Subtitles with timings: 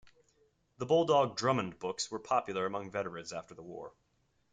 [0.79, 3.93] The Bulldog Drummond books were popular among veterans after the war.